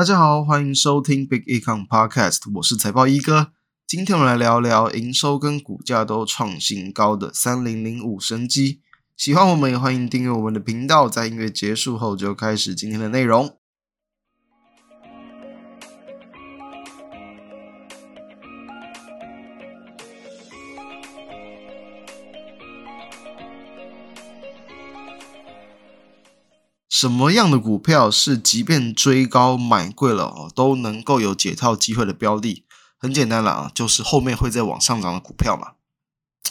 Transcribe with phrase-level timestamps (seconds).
[0.00, 3.52] 大家好，欢迎收听 Big Econ Podcast，我是财报一哥。
[3.86, 8.80] 今天我们来聊聊营收跟股价都创新高的三零零五生机。
[9.14, 11.06] 喜欢我们也欢迎订阅我们的频道。
[11.06, 13.59] 在音乐结束后，就开始今天的内容。
[27.00, 32.66] 什么样的股票是即便追高买贵了哦，都能够有解套机会的标的？
[32.98, 35.68] 很简单了啊，就是后面会再往上涨的股票嘛。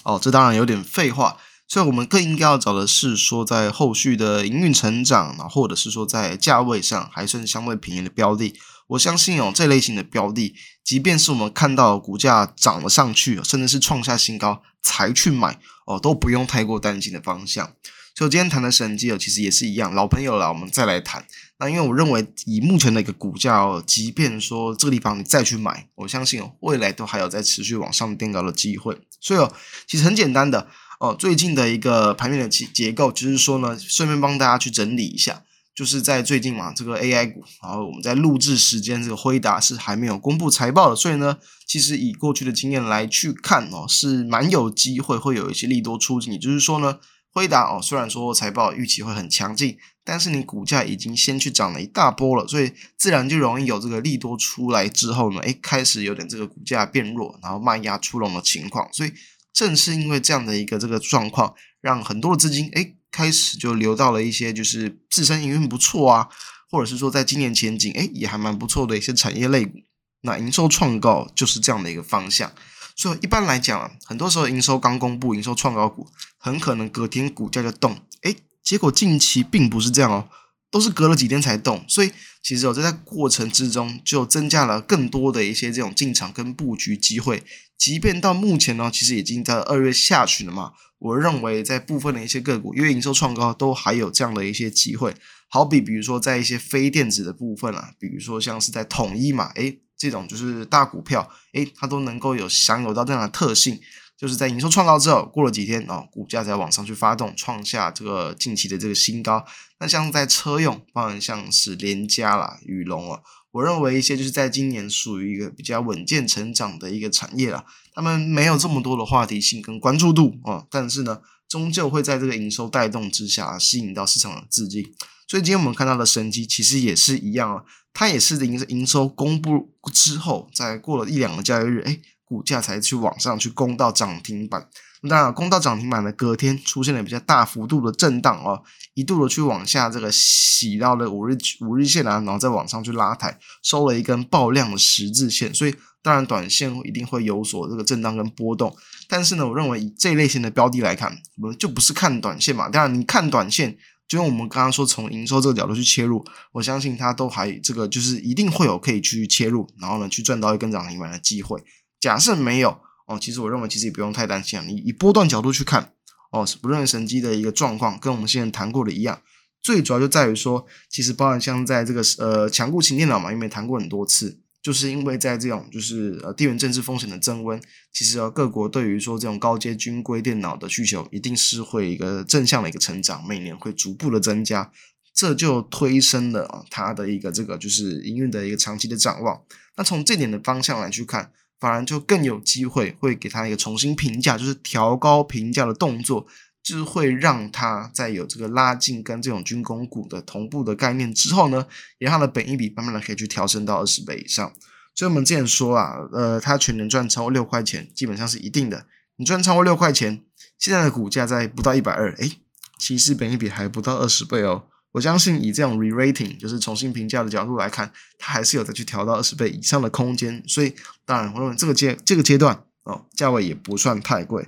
[0.01, 8.55] 哦，这当然有点废话，所以我们更应该要找的是说，在后续的营运成长啊，或者是说在价位上还算相对便宜的标的。
[8.87, 17.73] 我相信哦，这类型的标的，即便是我们看到股价涨了上去，甚至是创下新高才去买哦，都不用太过担心的方向。
[18.19, 21.25] 就今天谈的神机哦，其实也是一样，老朋友了，我们再来谈。
[21.57, 28.97] 那因为我认为以目前的一个股价哦，即便说这个地方你再去买，我相信，未来都还有在持续往上垫高的机会。
[29.21, 29.49] 所以哦，
[29.87, 30.67] 其实很简单的
[30.99, 46.97] 哦，最近的一个盘面的结结构，就是说呢，顺便帮大家去整理一下，就是在最近嘛，这个 AI 股，然后我们在录制时间，这个辉达是还没有公布财报的，所以呢，其实以过去的经验来去看哦，是蛮有机会会有一些利多出尽，也就是说呢。
[47.31, 58.91] 辉达哦，虽然说财报预期会很强劲，但是你股价已经先去涨了一大波了，所以自然就容易有这个利多出来之后呢，诶，开始有点这个股价变弱，然后卖压出笼的情况。
[58.91, 59.13] 所以
[59.53, 66.27] 正是因为这样的一个这个状况，让很多的资金诶开始就流到了一些就是自身营运不错啊，
[66.71, 69.77] 或者是说在今年前景诶也还蛮不错的一些产业类股，
[70.21, 72.51] 那营收创高就是这样的一个方向。
[72.99, 76.05] 所以一般来讲啊，很多时候营收刚公布，营收创高股
[76.37, 80.27] 很可能隔天股价就动，诶，结果近期并不是这样哦，
[80.69, 81.85] 都是隔了几天才动。
[81.87, 82.11] 所以
[82.43, 87.41] 其实我在过程之中就增加了更多的一些这种进场跟布局机会。
[87.77, 95.15] 即便到目前呢，其实已经在二月下旬了嘛，我认为在部分的一些个股，因为营收创高，都还有这样的一些机会。
[95.47, 99.79] 好比比如说在一些非电子的部分啊，比如说像是在统一嘛，诶。
[99.99, 103.79] 这种就是大股票，诶，它都能够有享有到这样的特性，
[104.17, 109.45] 就是在营收创造之后，过了几天哦，股价才往上去发动，创下这个近期的这个新高。
[109.79, 113.19] 那像在车用，包含像是联嘉啦、宇龙啊，
[113.51, 124.93] 我认为一些就是在今年属于一个比较稳健成长的一个产业啦，他们没有这么多的话题性跟关注度啊，但是呢，终究会在这个营收带动之下，吸引到市场的资金。
[125.27, 134.69] 所以今天我们看到的神机其实也是一样啊，它也是营营收公布之后，在过了一两个交易日，诶，股价才去往上去攻到涨停板。
[135.01, 138.61] 那当然，攻到涨停板的隔天出现了比较大幅度的震荡哦，
[138.95, 145.53] 一度的去往下这个洗到了五日五日线啊，然后再往上去拉抬，收了一根爆量的十字线。
[145.53, 148.75] 所以当然，短线一定会有所这个震荡跟波动。
[149.07, 152.69] 但是呢，我认为以这类型的标的来看，我们就不是看短线嘛。
[152.69, 153.77] 当然，你看短线。
[154.07, 161.63] 就用我们刚刚说，从营收这个角度去切入，我相信它都还这个就是一定会有可以去切入，然后呢去赚到一根涨停板的机会。
[161.99, 162.75] 假设没有
[163.05, 164.65] 哦，其实我认为其实也不用太担心啊。
[164.65, 165.93] 你以波段角度去看
[166.31, 169.21] 哦，不论神机的一个状况，跟我们现在谈过的一样，
[169.61, 174.39] 最主要就在于说，其实包含像在这个呃强固型电脑嘛，因为谈过很多次。
[174.61, 177.61] 就是因为在这种就是呃地缘政治风险的增温，
[177.93, 184.71] 其实啊各国对于说这种高阶军规电脑的需求一定是会一个正向的一个成长，每年会逐步的增加，
[185.13, 189.41] 这就推升了啊它的一个这个就是营运的一个长期的展望。
[189.77, 196.27] 那从这点的方向来去看，反而就更有机会会给它一个重新评价，就是调高评价的动作。
[196.61, 201.65] 就是会让它在有这个拉近跟这种军工股的同步的概念之后呢，
[201.97, 204.53] 也让它的本益比慢慢的可以去调升到二十倍以上。
[204.95, 208.85] 所以我们之前说啊，呃，它全年赚超过六块钱，基本上是一定的。
[209.15, 210.23] 你赚超过六块钱，
[210.57, 212.39] 现在的股价在不到一百二，诶，
[212.77, 214.65] 其实本益比还不到二十倍哦。
[214.93, 220.43] 我相信以这种 re-rating，就是重新评价的角度来看，它还是有再去调到二十倍以上的空间。
[220.47, 220.73] 所以
[221.05, 224.47] 当然，我认为这个阶这个阶段哦，价位也不算太贵。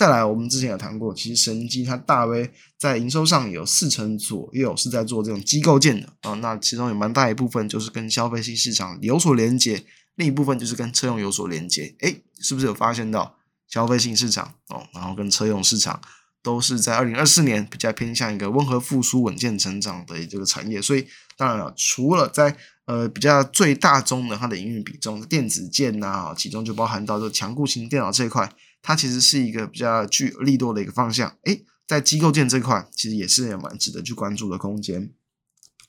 [0.00, 11.94] 再来，我们之前有谈过，其实神机它大约在营收上有四成左右是在做这种机构件的啊、那其中有蛮大一部分就是跟消费性市场有所连接，另一部分就是跟车用有所连接。
[11.98, 13.36] 诶，是不是有发现到
[13.68, 16.00] 消费性市场哦，然后跟车用市场
[16.42, 20.80] 都是在二零二四年比较偏向一个温和复苏、稳健成长的这个产业？
[20.80, 21.06] 所以
[21.36, 22.56] 当然了，除了在
[22.86, 28.50] 呃比较最大宗的它的营运比重，电子件呐、啊，其中就包含到这个强固型电脑这一块。
[28.82, 35.12] 它其实是一个比较具利多的一个方向，诶，在机构件这块其实也是蛮值得去关注的空间。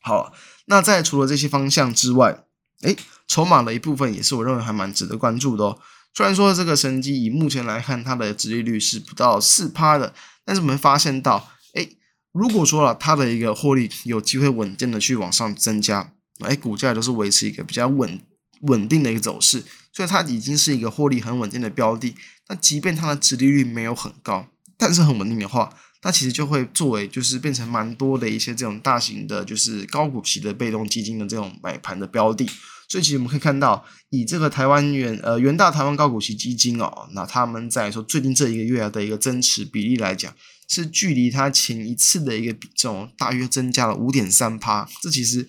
[0.02, 0.34] 好，
[0.66, 2.44] 那在除了这些方向之外，
[2.82, 2.98] 诶，
[3.28, 5.80] 筹码的一部分也是我认为还蛮值得关注的哦。
[6.14, 11.98] 虽然说这个神机以目前来看，它的殖利率是不到四趴的，但是我们发现到，诶，
[12.32, 18.20] 如果说了它的一个获利有机会稳健的去往上增加，诶，股价都是维持一个比较稳
[18.62, 22.16] 稳定的一个走势，所以它已经是一个获利很稳定的标的。
[22.52, 24.46] 那即便它的殖利率没有很高，
[24.78, 32.46] 但是很稳定的话，那其实就会作为就是变成蛮多的一些这种大型的，就是高股息的被动基金的这种买盘的标的。
[32.90, 40.36] 所以其实我们可以看到，以这个台湾元呃元大台湾高股息基金哦，那他们在说最近这一个月的一个增持比例来讲，
[40.68, 45.48] 是距离它前一次的一个比重大约增加了五点三趴，这其实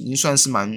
[0.00, 0.70] 已经算是蛮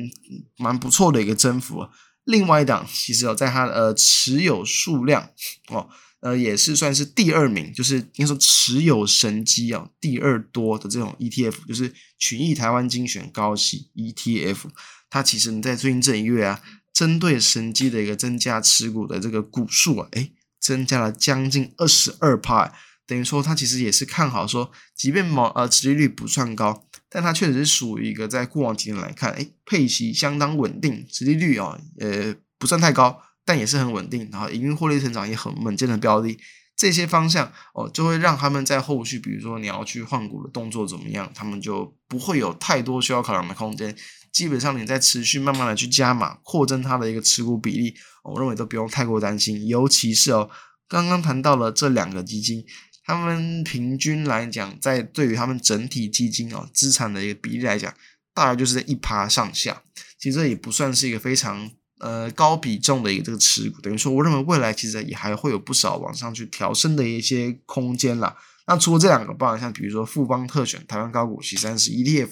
[0.57, 1.89] 蛮不错的一个增幅了。
[2.25, 5.29] 另外一档其实哦，在它呃持有数量
[5.69, 5.89] 哦。
[6.21, 14.57] 呃，也是算是第二名，就是应该说持有神机啊，第二多的这种 ETF，就是群益台湾精选高息 ETF。
[15.07, 22.73] 它其实你在最近这一月啊，针对神机的一个增加持股的这个股数啊，诶，增加了将近二十二趴，
[23.05, 33.21] 等于说它其实也是看好说，即便毛呃殖利率不算高，但它确实是属于一个在过往几年来看，诶，配息相当稳定，殖利率啊，呃，不算太高。
[33.45, 36.37] 但也是很稳定，然后营运获利成长也很稳健的标的，
[36.75, 43.95] 这些方向哦，就会让他们在后续，比如说你要去换股的动作怎么样，他们就不会有太多需要考量的空间。
[44.33, 49.65] 基本上你在持续慢慢的去加码，扩增它的一个持股比例，我认为都不用太过担心。
[49.67, 50.49] 尤其是哦，
[50.89, 52.65] 刚刚谈到了这两个基金，
[53.05, 57.93] 他们平均来讲，在对于他们整体基金哦资产的一个比例来讲，
[58.33, 59.83] 大概就是在一趴上下。
[60.17, 61.71] 其实这也不算是一个非常。
[61.99, 68.35] 呃，高比重的一个这个持股，等于说，我认为未来其实也还会有不少往上去调升的一些空间啦。
[68.67, 72.31] 那除了这两个，包含像比如说富邦特选台湾高股息三十 ETF，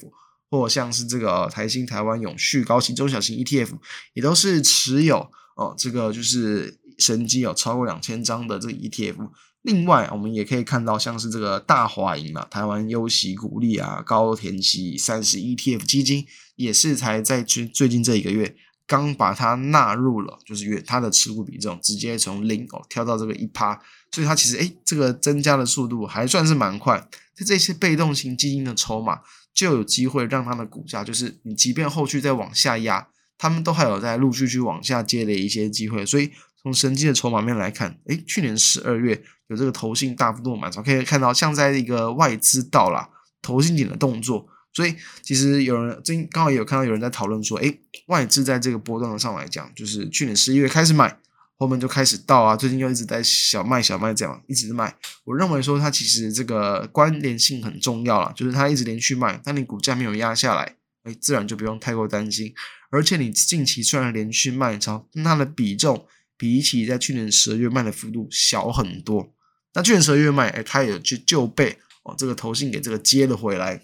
[0.52, 3.70] 或像是这个台新台湾永续高息中小型 ETF，
[4.12, 9.16] 也都是持有哦，这个就是神机有超过两千张的这个 ETF。
[9.64, 16.26] 另外，我们也可以看到像是这个大华银嘛，台湾优息股利啊高填息三十 ETF 基金，
[16.56, 18.56] 也是才在最最近这一个月。
[18.86, 23.80] 刚把它纳入了，就是它的持股比重直接从零哦跳到这个一趴，
[24.12, 27.00] 所以它其实诶这个增加的速度还算是蛮快。
[27.34, 29.22] 在这些被动型基金的筹码
[29.54, 33.08] 就有机会让它的股价，就是你即便后续再往下压，
[33.38, 36.06] 他们都还有在陆续去往下接的一些机会。
[36.06, 36.32] 所以
[36.64, 43.10] 从神机的筹码面来看，诶去年十二月有这个投信大幅度买超，可以看到像在一个外资到了
[43.42, 44.48] 投信点的动作。
[44.76, 51.20] 所以其实有人最近刚好也有看到有人在讨论说，诶，外资在这个波段上来讲，就是去年十一月开始买，
[51.58, 54.96] 后面就开始倒啊，最近又一直在小卖小卖这样一直卖。
[55.26, 62.52] 我认为说它其实这个关联性很重要啦，就是它一直连续卖，但你股价没有压下来，诶，自然就不用太过担心。
[62.90, 66.08] 而且你近期虽然连续卖超，但它的比重
[66.38, 69.34] 比起在去年十二月卖的幅度小很多。
[69.74, 73.82] 那去年十二月卖，诶，它也就就被哦这个投信给这个接了回来。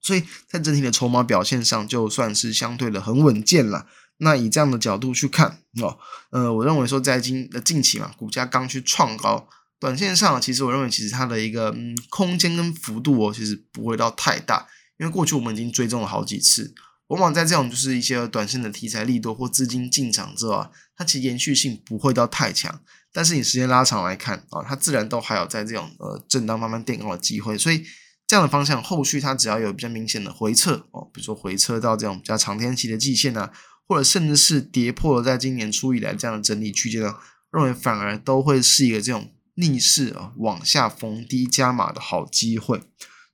[0.00, 3.86] 所以在整体的筹码表现上，就算是相对的很稳健了。
[4.18, 5.98] 那以这样的角度去看哦，
[6.30, 9.48] 呃，我认为说在今的近期嘛，股价刚去创高，
[9.80, 14.68] 短线上其实我认为其实它的一个嗯空间跟幅度哦，其实不会到太大，
[14.98, 16.72] 因为过去我们已经追踪了好几次，
[17.08, 22.80] 往往在这种就是一些短线的题材利多或资金进场之后啊，它其实延续性不会到太强，
[23.12, 27.84] 但是你时间拉长来看啊，它自然都还有在这种呃震荡慢慢垫高的机会，所以。
[28.24, 33.52] 这样的方向，后续它只要有比较明显的回撤哦，比如说回撤到这种比较长天期的季线啊，
[33.86, 37.14] 或者甚至是跌破了在今年初以来这样的整理区间呢，
[37.50, 42.80] 认为反而都会是一个这种逆势啊往下逢低加码的好机会。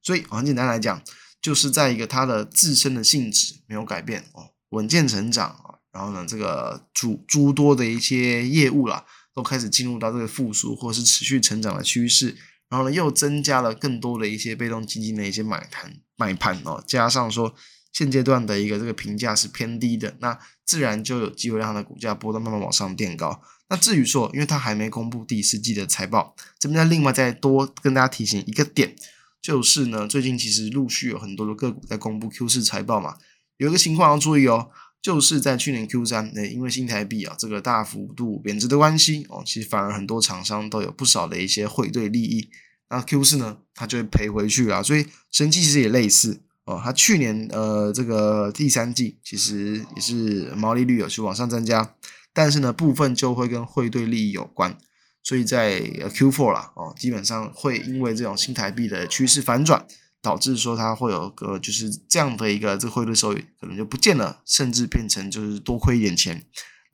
[0.03, 1.01] 所以很简单来讲，
[1.49, 9.03] 就是在一个它的自身的性质没有改变哦，稳健成长啊，然后呢，这个诸诸多的一些业务啦，
[9.35, 12.37] 都开始进入到这个复苏或是持续成长的趋势。
[12.69, 17.55] 然后呢，又增加了更多的一些被动基金的一些买盘买盘哦，加上说
[17.95, 23.41] 现阶段的一个这个评价是偏低的，那自然就有机会让它的股价波动慢慢往上垫高。
[23.71, 28.95] 那至于说，因为它还没公布第四季的财报，这边再另外再多跟大家提醒一个点，
[29.41, 33.17] 就是呢，最近其实陆续有很多的个股在公布 Q 四财报嘛，
[33.57, 34.71] 有一个情况要注意哦。
[35.01, 42.51] 就是在去年 Q 三，诶，因为新台币啊这个大幅度贬值的关系哦，其实反而很多厂商都有不少的一些汇兑利益。
[42.91, 44.83] 那 Q 四呢，它就会赔回去啊。
[44.83, 51.95] 所以神机其实也类似哦，它去年呃这个第三季其实也是毛利率有去往上增加，
[52.33, 54.77] 但是呢部分就会跟汇兑利益有关，
[55.29, 55.79] 所以在
[56.15, 59.87] Q four 啦哦，基本上会因为这种新台币的趋势反转，
[60.23, 66.43] 导致说它会有个就是这样的一个这汇率收益可能就不见了，甚至变成就是多亏一点钱，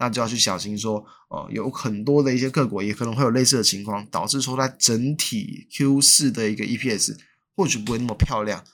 [0.00, 7.16] 那就要去小心说，哦，有很多的一些个股也可能会有类似的情况，导致说它整体 Q 四的一个 EPS
[7.54, 8.64] 或许不会那么漂亮，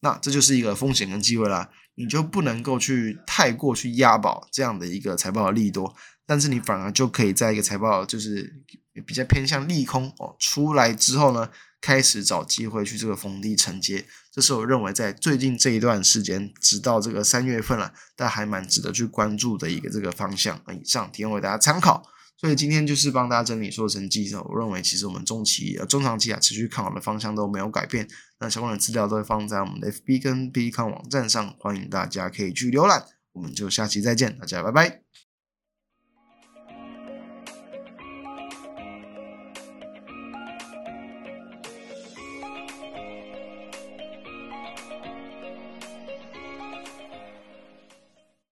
[0.00, 20.60] 那这就是一个风险跟机会啦，你就不能够去太过去押宝这样的一个财报的利多，但是你反而就可以在一个财报就是也比较偏向利空哦出来之后呢，开始找机会去这个逢低承接，这是我认为在最近这一段时间，直到这个三月份了，但还蛮值得去关注的一个这个方向。
[20.72, 22.02] 以上提供给大家参考。
[22.36, 28.08] 所以今天就是帮大家整理说成绩，我认为其实我们中期、呃中长期啊持续看好的方向都没有改变。
[28.38, 33.04] 那相关的资料都会放在我们的 FB 跟 B 站网站上，欢迎大家可以去浏览。
[33.32, 35.29] 我们就下期再见，大家拜拜。